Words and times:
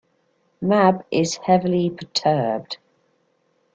Mab 0.63 1.05
is 1.11 1.35
heavily 1.35 1.91
perturbed. 1.91 2.77